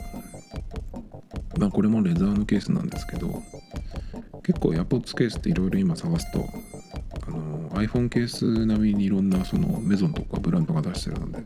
[1.58, 3.42] まあこれもレザーのケースなんですけど
[4.44, 6.46] 結構 AirPods ケースっていろいろ今探すと
[7.28, 11.44] あの iPhone ケース並みにいろんなそのメゾンとかブランドが出してるので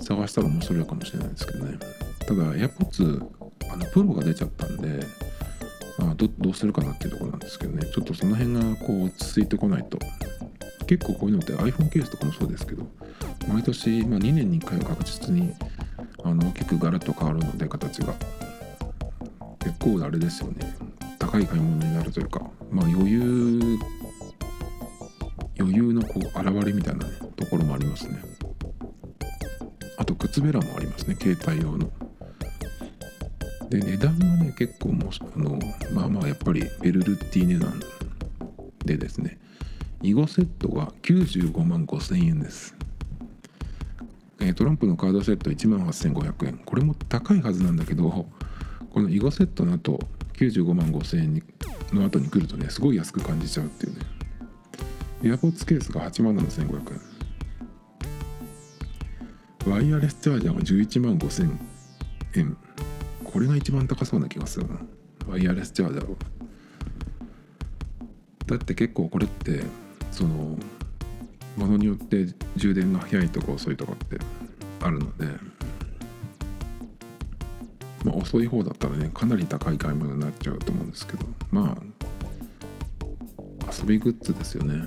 [0.00, 1.78] 探したら面白いかもしれないですけどね。
[2.20, 3.26] ただ AirPods
[3.72, 5.04] あのプロが出ちゃったんで
[5.98, 7.90] あどどうするかなっていうところなんですけどね。
[7.92, 9.98] ちょっとその辺がこう落ち着いてこないと。
[10.86, 12.86] 結構こういうのって iPhone ケースとかもそうですけど
[13.48, 15.52] 毎年、まあ、2年に1回は確実に
[16.24, 18.14] あの大きくガラッと変わるので形が。
[19.58, 20.74] 結構あれですよね。
[21.18, 23.78] 高い買い物になるというかまあ余裕
[25.58, 28.18] 余裕のこう現れみたいな、ね、ところもありますね。
[29.98, 31.16] あと靴べらもありますね。
[31.20, 31.90] 携帯用の。
[33.70, 35.58] で値段がね結構もうあの
[35.94, 37.80] まあまあやっぱりベルルッティ値段
[38.84, 39.38] でですね。
[40.02, 42.74] 囲碁セットが95万5000円です。
[44.48, 46.58] えトランプのカードセット1万8500円。
[46.58, 48.26] これも高いはずなんだけど
[48.90, 50.00] この囲碁セットの後
[50.34, 51.42] 95万5000円
[51.92, 54.00] の後に来るとねすごい安く感じちゃうっていうね。
[55.24, 56.92] エアポッツケースが8万7500
[59.66, 59.72] 円。
[59.72, 61.58] ワイヤレスチャージャーが11万5000
[62.36, 62.56] 円。
[63.24, 64.80] これが一番高そうな気がするな。
[65.28, 66.16] ワイヤレスチャージャーは
[68.46, 69.62] だって結構これって
[70.10, 70.58] その
[71.56, 74.18] ものによって充電が早いとか遅いとかって
[74.80, 75.26] あるので、
[78.04, 81.82] まあ、遅い方だったらねかなり高い買い物になっちゃうと思うんですけどまあ
[83.72, 84.86] 遊びグッズですよね。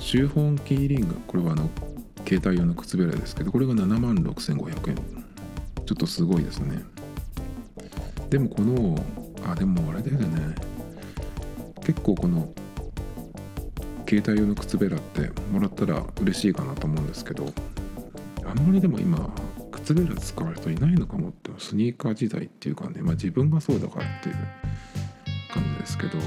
[0.00, 1.68] シューフォンキーリングこれはあの
[2.26, 4.96] 携帯用の靴べらですけどこれが7万6500円。
[5.84, 6.82] ちょっとすごいですね。
[8.30, 8.98] でもこの
[9.46, 10.54] あでもあれだよね。
[11.84, 12.48] 結構この
[14.08, 17.44] 携帯用の靴べらってもらったら嬉しいかなと思うんですけど
[18.46, 19.30] あんまりでも今
[19.70, 24.36] 靴べら使う人いないのかもってスニーカー時代っていうかねまあ自分がそうだからっていう
[25.52, 26.18] 感じですけど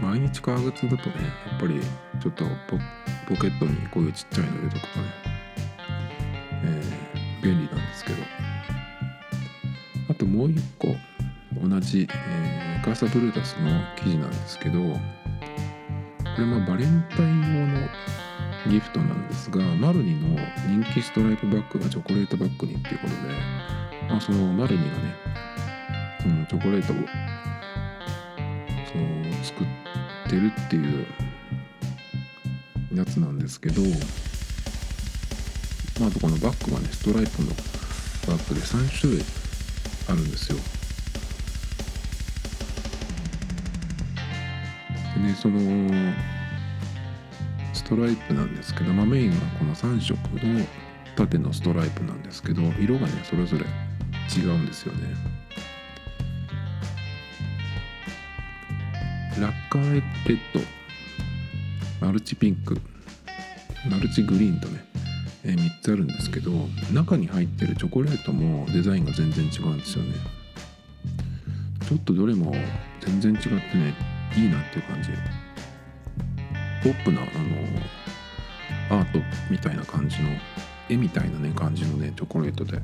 [0.00, 1.16] 毎日革靴だとね
[1.50, 1.80] やっぱり
[2.22, 2.44] ちょっと
[3.28, 5.06] ポケットにこういうちっちゃいの入れとくとね、
[6.64, 8.22] えー、便利なんですけど。
[10.10, 10.88] あともう一個
[11.70, 14.98] 同じ、えー、カーサブルータスの記事なんですけどこ
[16.36, 17.88] れまあバレンタイン用の
[18.68, 23.34] ギフトなんですがマルニの人気ストライプバッグがチョコレートバッグにっていうことで、
[24.08, 25.14] まあ、そのマルニがね
[26.20, 26.96] そのチョコレートを
[28.90, 29.66] その作っ
[30.28, 31.06] てるっていう
[32.92, 33.80] やつなんですけど
[36.00, 37.50] まああとこのバッグはねストライプの
[38.26, 39.22] バッグで3種類
[40.08, 40.58] あるんですよ。
[45.30, 45.58] でその
[47.72, 50.66] ストライプなんですけど、まあ、メインはこの3色の
[51.16, 53.64] 縦のストライプなんですけど色がねそれぞれ
[54.36, 55.14] 違うんですよね。
[59.40, 60.60] ラッカーレッド
[62.04, 62.80] マルチピンク。
[63.90, 64.84] マルチグリーンとね、
[65.42, 66.50] えー、3つあるんですけど
[66.92, 70.14] 中に入ってるチョコレートもデザインが全然違うんですよね。
[71.88, 72.54] ちょっとどれも
[73.00, 75.10] 全然違ってねいいなっていう感じ。
[76.82, 77.24] ポップなあ
[78.90, 79.18] のアート
[79.50, 80.30] みたいな感じの
[80.88, 82.80] 絵みたいなね感じのねチョコレートで。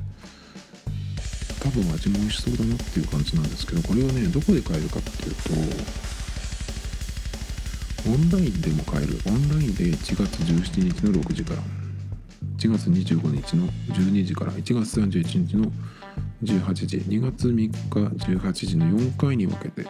[1.59, 5.51] 多分味も美味しそうだなっていう感じなんですけどこれをねどこで買えるかっていうと
[8.07, 9.19] オンラインでも買える。
[9.27, 11.61] オンラインで1月17日の6時から。
[12.57, 14.53] 1月25日の12時から。
[14.53, 15.69] 1月31日の
[16.41, 16.97] 18時。
[16.99, 19.85] 2月3日18時の4回に分けて、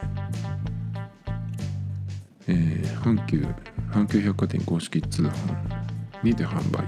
[2.47, 3.45] えー、阪急
[3.91, 5.33] 阪急百貨店公式通販
[6.23, 6.87] にて販売。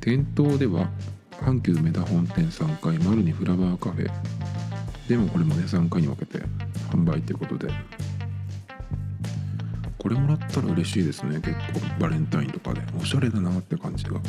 [0.00, 0.90] 店頭では
[1.32, 4.10] 阪急梅田本店3階丸にフラワーカフェ。
[5.08, 6.38] でもこれもね3回に分けて
[6.90, 7.72] 販売ということで。
[9.98, 11.40] これもらったら嬉しいですね。
[11.40, 12.80] 結構バレンタインとかで。
[13.00, 14.20] おしゃれだなって感じが。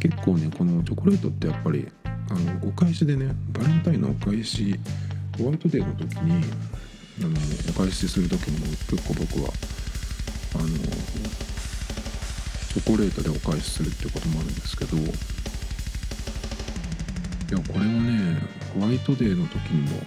[0.00, 1.86] 結構ねこのチョコレートってやっぱり
[2.30, 4.78] あのお返しでねバレンタインのお返し
[5.38, 6.44] ホワイトデーの時に
[7.20, 7.36] あの
[7.70, 8.58] お返しする時も
[8.90, 9.50] 結構僕は
[10.56, 15.00] あのチョコレートでお返しするってこともあるんですけどい
[17.50, 18.38] やこれはね
[18.74, 20.00] ホワイトデーの時にも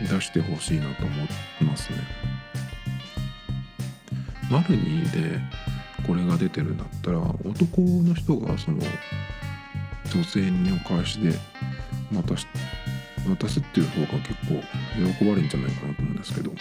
[0.00, 1.14] 出してほしいなと思
[1.60, 1.98] いますね。
[4.50, 5.38] マルニーで
[6.06, 8.78] これが出てるんだったら男の人がその
[10.14, 11.34] 女性にお返しで
[12.14, 12.46] 渡し
[13.36, 14.62] 渡すっていう方が結構
[15.18, 16.52] 喜ばれるんじゃないかなと思うんですけど。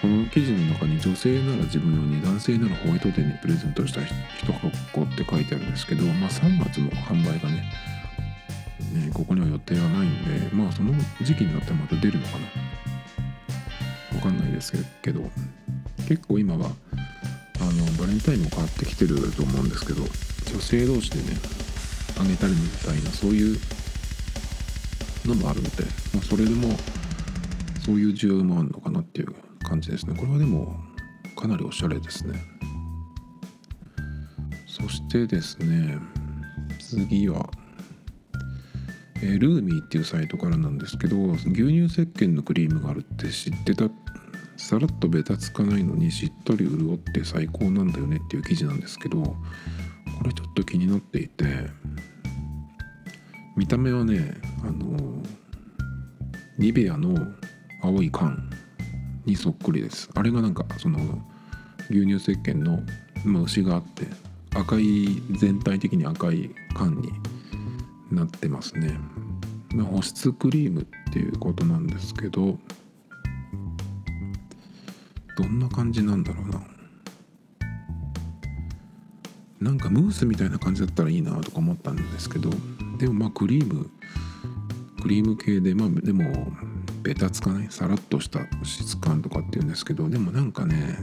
[0.00, 7.62] この記事の中に女性なら自分用に男性ならホワイトデーにプレゼントした人箱って書いてあるんですけど、まあ、3月の販売がね
[8.92, 12.46] ねここには予定はないんでまあその時期になってまた出るのかな。
[14.22, 15.20] かんないですけど
[16.08, 16.70] 結構今は
[17.60, 20.02] あのバレンタインも変わってきてると思うんですけど
[20.52, 21.36] 女性同士でね
[22.20, 23.58] あげたりみたいなそういう
[25.28, 26.68] のもあるので、まあ、それでも
[27.84, 30.14] そういう需要もあるのかなっていう感じですね。
[30.16, 30.76] これはでも
[31.36, 32.40] かなりおしゃれですね。
[34.66, 35.98] そしてですね
[36.80, 37.48] 次は
[39.22, 43.88] えルーミーっていうサイトからなんですけど牛乳石鹸のクリームがあるって知ってた？
[44.56, 49.36] さらっとベタつかないのにしっとり潤って最高なんだよねっていう記事なんですけどこ
[50.24, 51.44] れちょっと気になっていて
[53.56, 55.22] 見た目はねあの
[56.58, 57.14] ニベアの
[57.82, 58.50] 青い缶
[59.24, 60.10] にそっくりです。
[60.14, 60.98] あれがなんかその
[61.90, 62.80] 牛乳石鹸の、
[63.24, 64.06] まあ、牛があって
[64.54, 67.12] 赤い全体的に赤い缶に
[68.10, 68.98] なってますね、
[69.90, 72.58] 保湿クリームっていうことなんですけど
[75.36, 76.62] どんな感じなんだろうな。
[79.60, 82.50] なんかムースみたいな感じだったらいいなとか思ったんですけど
[83.02, 83.90] でもまあクリーム
[85.02, 86.52] クリーム系でまあでも
[87.02, 90.96] ベタつかないさらっとした質感とかっていうんですけどでもなんかね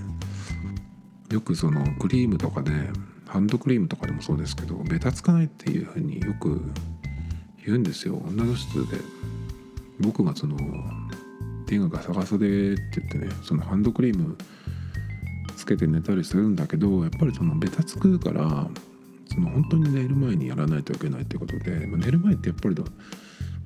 [1.29, 2.71] よくそのクリームとかで
[3.27, 6.71] ハンドクリームとかでもそうですけどベタつかないっていうふうによく
[7.65, 8.15] 言うんですよ。
[8.25, 8.97] 女の人で。
[9.99, 10.57] 僕がその
[11.67, 14.37] 手がガサガサでって言ってねそのハンドクリーム
[15.57, 18.69] つけて寝たりするんだけどやっぱりそのベタつくから
[19.39, 22.75] その本当に寝る前にやらないといけないってことで、まあ、寝る前ってやっぱり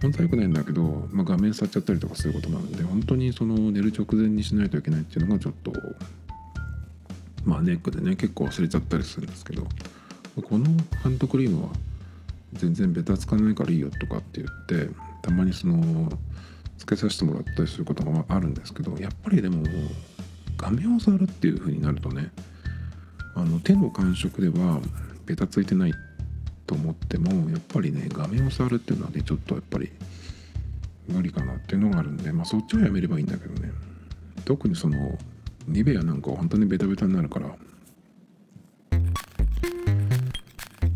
[0.02, 5.74] 本当は良くないんだけど、まあ、画面触っちゃったりとかすることもあるんで本当にその寝る直前にしないといけないっていうのがちょっと
[7.44, 9.64] まあネックでね結構忘れちゃったりするんですけど
[10.36, 10.66] この
[11.02, 11.70] ハンドクリームは
[12.54, 16.12] 全然ベタつかないからいいよとかって言ってたまにその
[16.78, 19.64] つけさせてもらったりすることがあるんですけどやっぱりでも
[20.58, 22.32] 画面を触るっていう風になるとね
[23.36, 24.80] あの手の感触では
[25.26, 25.94] ベタついてない
[26.66, 29.92] と思ってもやっぱりね画面を触るっていうのはねちょっとやっぱり
[31.08, 33.72] 無理かなっていうのがあるんでまあそっちはやめればいいんだけどね。
[34.46, 35.18] 特にその
[35.68, 37.56] ニベアなんかは本当にベタベタになるから。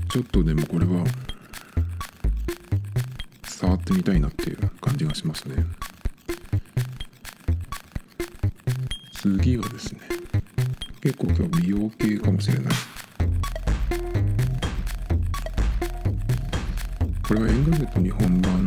[0.10, 1.04] ちょっとでもこれは
[3.44, 5.66] 触ってみたいなっていう感じがしますね。
[9.14, 10.02] 次はですね
[11.02, 12.74] 結構今日美容系かもしれない。
[17.28, 18.66] これはエンガゼット日本版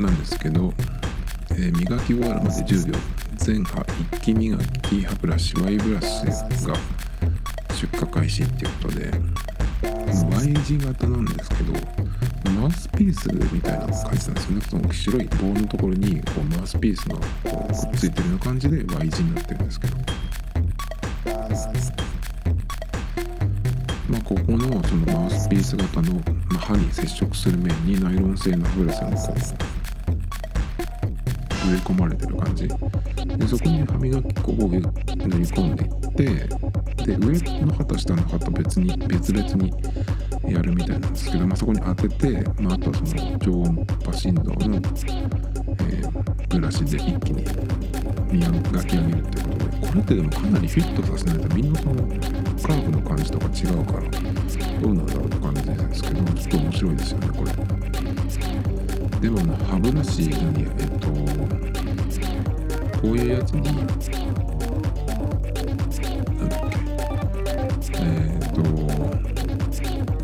[0.00, 0.70] なんですけど、
[1.52, 2.98] えー、磨き終わるまで10秒
[3.36, 3.82] 全歯
[4.12, 6.32] 一気磨き歯ブラシ Y ブラシが
[7.74, 9.10] 出荷赤いしっていうことで
[10.30, 11.72] Y 字型なんですけど
[12.50, 14.60] マウスピースみたいなのが書いてたんですよね。
[14.68, 19.96] その白い棒のところにこうマウスピースのこうくっついてるような感じで Y 字になってるんですけど。
[24.26, 26.20] ここのそのマウスピース型の、
[26.58, 29.16] 歯に接触する面にナイロン製の歯ブラシがこ
[31.64, 32.66] う植え込まれてる感じ。
[32.66, 36.24] でそこに歯磨き粉を塗り込んでいって
[37.04, 39.72] で上の歯と下の歯と別に別々に
[40.52, 47.44] やるみたいなんですけど、まあ、そこに当てて、まあ、あとはその超音波振動の、えー、ブラシで一気に
[48.36, 54.00] 磨き上げるってことでこれってでもかなりフィットさせないとみんなそのカーブの感じとか違うから
[54.80, 57.52] どうなんだろうって感じですけどちょっと面白いですよねこれ。
[59.20, 60.28] でも歯ブラシに
[60.78, 61.08] えっと
[63.00, 64.10] こういうやつになんだっけ
[67.98, 68.62] えっ、と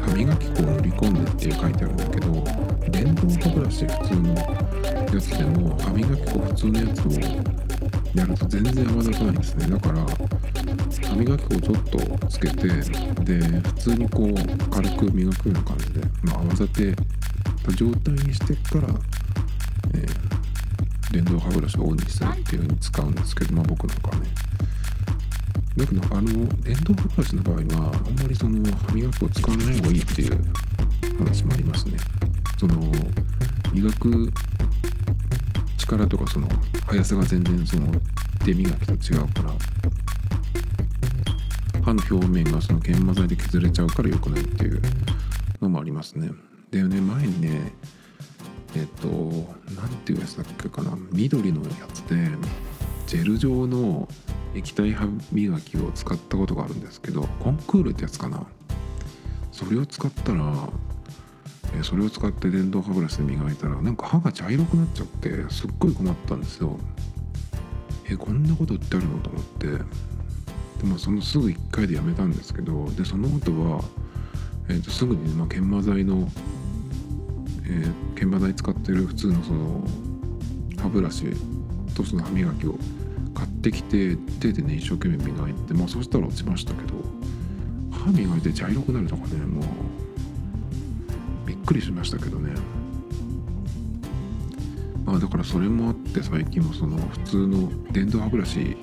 [0.00, 2.32] 歯磨き粉を塗り込んでって書いてあるんだけど
[2.90, 7.51] 電動歯ブラシ普通のやつでも歯磨き粉普通のやつを
[8.14, 9.66] やると全然泡立たないですね。
[9.68, 10.06] だから
[11.08, 11.82] 歯磨き粉をちょっ
[12.18, 16.94] とつけてで普通にこう軽く磨くような感じで、まあ、泡立て
[17.64, 18.94] た状態にしてから、
[19.94, 24.28] えー、電動歯ブラシをオンにするっていう風に使うんですけど、まあ、僕なんかはね。
[25.74, 30.38] だけどあの電動歯ブラシの場合はあんまりその歯磨き粉を使わない方がいいっていう
[31.18, 31.96] 話もありますね。
[32.58, 32.74] その
[33.72, 34.30] 磨く
[35.78, 36.46] 力とかその
[36.92, 37.86] 速さが全然その
[38.44, 39.54] 手磨きと違うから
[41.82, 44.82] 歯の表面がその研磨剤で削れちゃうから良くないっていう
[45.62, 46.30] のもありますね。
[46.70, 47.72] でね前にね
[48.76, 49.08] えっと
[49.74, 52.28] 何ていうやつだっけかな緑のやつで
[53.06, 54.06] ジェル状の
[54.54, 58.46] 液体歯磨きを使ったことがあるんですけどコンクールってやつかな
[59.50, 60.68] それを使ったら
[61.82, 66.78] それを使って電動歯ブラシで磨いたらなんか歯が茶色くなっちゃってすっごい困ったんですよ。
[68.10, 69.66] えこんなことってあるのと思って。
[70.80, 73.84] でもそのすぐ1回でやめたんですけどでその後は、
[74.68, 76.28] えー、とすぐに、まあ、研磨剤の
[77.64, 79.84] えー、研磨剤使ってる普通のその
[80.78, 81.26] 歯ブラシ
[81.94, 82.76] とその歯磨きを
[83.34, 86.94] 買ってきて手でね一生懸命磨いてまあそしたら落ちましたけど
[87.90, 89.64] 歯磨いて茶色くなるとかねもう
[91.72, 92.52] くりしましたけどね。
[95.06, 98.76] まあだからそれもあって最近もその普通の電動歯ブラシ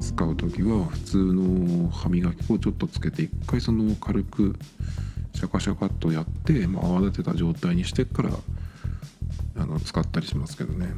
[0.00, 4.54] 使う時は普通の歯磨き粉をちょっとつけて一回その軽く
[5.34, 8.30] シャカシャカっとやって、まあ、泡立てた状態にしてから
[9.56, 10.88] あの使ったりしますけどね。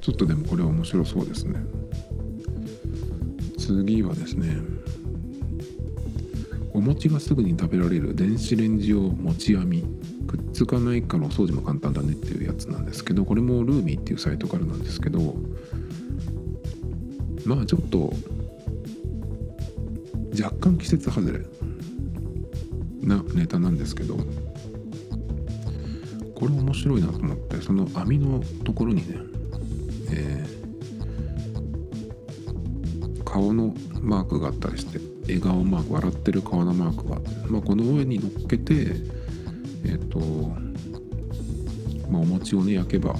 [0.00, 1.60] ちょっとでもこれは面白そうですね。
[3.58, 4.56] 次はですね
[6.72, 9.82] お餅がすぐに食べられる電子レンジ用餅網
[10.26, 15.34] くっつかないからお掃除も簡単だねっていうやつなんですけどこれもルーミーっていうサイトからなんですけど
[17.44, 18.12] まあちょっと
[20.40, 21.40] 若干季節外れ
[23.02, 24.16] なネタなんですけど
[26.34, 29.18] これ面白いなと思ってその網のところにね、
[30.12, 34.98] えー、顔のマークがあったりして
[35.36, 40.18] 笑顔マーク笑ってる顔のマークが、まあ、この上に乗っけてえっ、ー、と、
[42.10, 43.14] まあ、お餅をね焼けば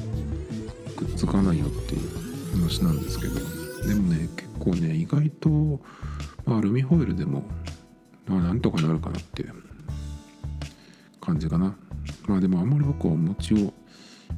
[0.96, 3.34] くっつかないよっていう話なんですけど。
[3.88, 5.48] でもね結構ね意外と、
[6.44, 7.44] まあ、アルミホイルでも
[8.30, 9.54] まあ、なんとかなるかなっていう
[11.20, 11.76] 感じかな。
[12.28, 13.72] まあでもあんまり僕はお餅を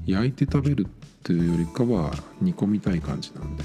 [0.06, 2.10] 焼いて食べるっていうよりかは
[2.40, 3.64] 煮込みたい感じなんで。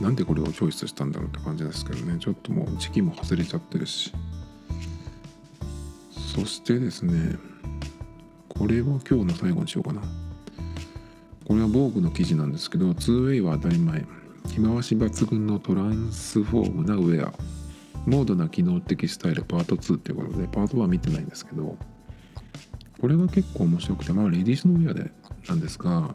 [0.00, 2.18] なんでこれをチョイスしたんだろうって感じですけどね。
[2.18, 4.12] ちょっともう時期も外れちゃってるし。
[6.34, 7.38] そしてですね
[8.48, 10.02] これは今日の最後にしようかな。
[11.46, 14.04] これは防具の記事なんですけど 2way は当たり前。
[14.48, 17.32] 着回し抜群のトランスフォームなウェア。
[18.06, 21.76] モードな機能的スタイルパート2っていうことでパート1見てないんですけど
[23.00, 25.10] これが結構面白くてまあレディースのウェアで
[25.48, 26.14] なんですが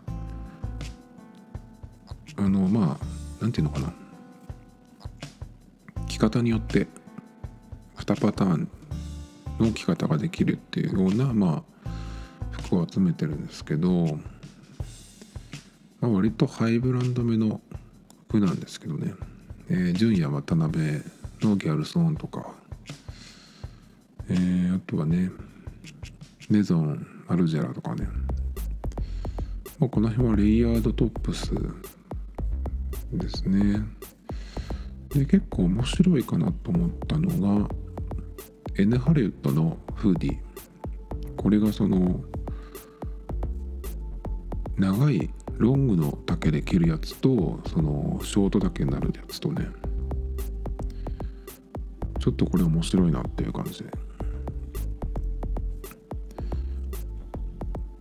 [2.38, 3.94] あのまあなんていうのかな。
[6.08, 6.88] 着方によって
[7.98, 8.70] 2パターン
[9.60, 11.89] の着方ができるっていうようなまあ
[12.52, 14.20] 服を集めてるんですけど、
[16.00, 17.62] まあ、割とハイブランド目の
[18.28, 19.14] 服なんですけどね、
[19.70, 21.02] えー、純也渡辺
[21.42, 22.54] のギャルソンとか、
[24.30, 25.32] えー、あとはね
[26.50, 28.08] メゾンアルジェラとかね、
[29.80, 31.54] ま、この辺はレイヤードトップス
[33.18, 33.84] ですね。
[35.09, 37.70] で結構面白いかなと思ったのが
[38.78, 40.38] N ハリウッドのフーディ
[41.36, 42.24] これがその
[44.78, 49.68] 長いロングの丈で着るやつとそのショート丈になるやつとね。
[52.20, 53.84] ちょっとこれ面白いなっていう感じ。
[53.84, 53.89] で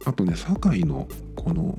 [0.04, 1.76] あとね堺のこの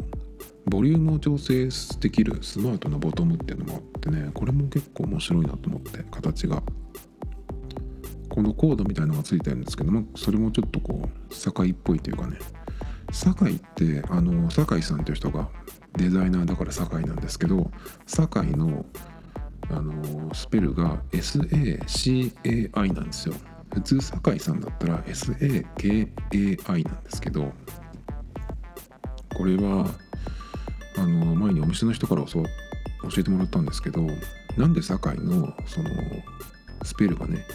[0.72, 1.68] ボリュームを調整
[2.00, 6.64] できるスマートなボトムっていうのもあってねこれも結構面白いなと思って形が。
[8.30, 12.38] このコードみたいのがついてるんですけどもそれもちょっとこう堺っぽいというかね。
[13.12, 15.50] 堺ってあの堺さんという人が
[15.98, 17.70] デザイナーだから堺なんですけど
[18.06, 18.86] 堺の
[19.70, 23.36] あのスペルが SACAI なんですよ。
[23.74, 27.52] 普通堺さんだったら SAKAI なんですけど
[29.36, 29.90] これは
[30.98, 32.44] あの前にお店の人から教
[33.18, 34.06] えてもらったんですけど
[34.58, 35.90] なんで堺のその
[36.84, 37.46] スペルがね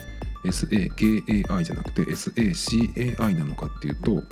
[0.44, 4.22] SAKAI じゃなくて SACAI なのかっていうと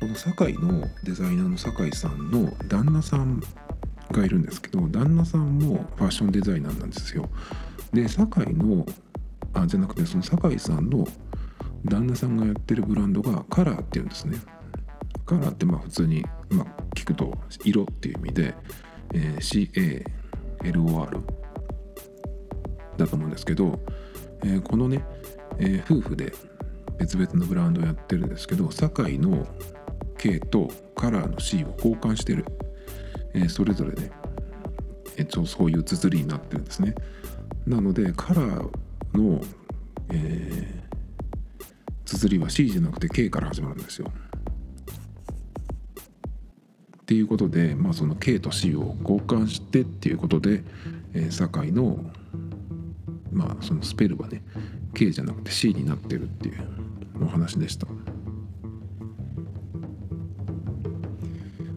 [0.00, 3.42] この堺のデザイナーの堺さんの旦那さん
[4.10, 7.28] がいるんですけど旦那さんもファッションデザイナーなんですよ。
[7.92, 8.84] で堺の
[9.54, 11.06] あじゃなくてその堺さんの
[11.84, 14.38] 旦那さんがやってるブランドがカラーっていうんですね。
[15.24, 18.54] カラーってまあ普通に、まあ、聞くと色っていう意味で、
[19.14, 20.04] えー、
[20.62, 21.22] CALOR
[22.96, 23.80] だと思うんですけど、
[24.44, 25.04] えー、このね、
[25.58, 26.32] えー、夫婦で
[26.98, 29.46] 別々のブランドをやってるんですけど堺の
[30.18, 32.44] K とカラーの C を交換してる、
[33.34, 34.10] えー、それぞれね、
[35.16, 36.94] えー、そういう綴りになってるんですね。
[37.66, 38.70] なのでカラー
[39.16, 39.40] の、
[40.10, 44.12] えー、綴りは C じゃなくて K から始まるんですよ。
[47.02, 50.62] っていうことで、まあ、その K と C を交換してっていうことで、
[51.14, 51.98] えー、堺の
[53.32, 54.42] まあそのスペルはね
[54.94, 56.62] K じゃなくて C になってるっていう
[57.24, 57.86] お話でした。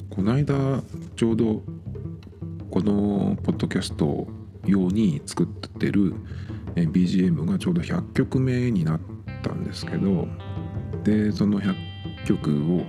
[0.09, 0.81] この間
[1.15, 1.63] ちょうど
[2.69, 4.27] このポッドキャスト
[4.65, 6.13] 用に作ってる
[6.75, 8.99] BGM がちょうど100曲目になっ
[9.41, 10.27] たんですけど
[11.03, 11.75] でその100
[12.25, 12.85] 曲を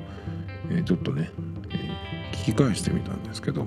[0.85, 1.31] ちょっとね
[2.43, 3.67] 聞き返してみたんですけど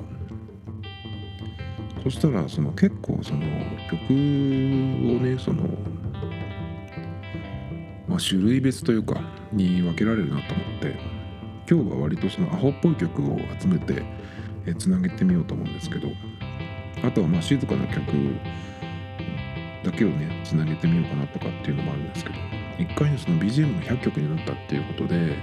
[2.03, 3.41] そしたらその結構その
[3.89, 5.63] 曲をねその、
[8.07, 10.97] まあ、種類別というかに分けられるなと思って
[11.69, 14.03] 今日は割とそのアホっぽい曲を集めて
[14.77, 16.07] つなげてみようと思うんですけど
[17.03, 18.01] あとはまあ静かな曲
[19.83, 22.35] だけをねつなげてみようかなとかっていうのもあるんですけど
[22.79, 25.35] 一回ねその BGM が100曲になったっていうことで、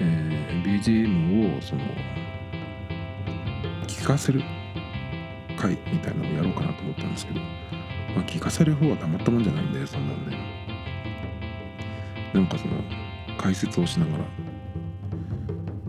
[0.00, 1.82] えー、BGM をその
[4.10, 4.42] かせる
[5.56, 7.46] 回みたいなのをやろうかなと思ったんですけど、ま
[8.22, 10.36] あ、聞かせる方はたまったもんじゃないんでそんなんで。
[12.32, 12.74] なんかその
[13.38, 14.24] 解説をしながら、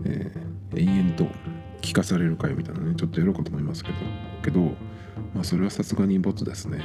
[0.06, 1.26] えー、延々と
[1.80, 3.96] 聞かされる回みたいなねちょっとやろうかと思いますけど
[4.42, 4.60] けど
[5.34, 6.82] まあそれはさすがにボツですね。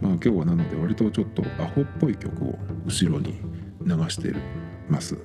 [0.00, 3.40] まあ今日はなので割とちょっとアホっぽい曲を後ろに
[3.84, 4.34] 流して
[4.88, 5.16] ます。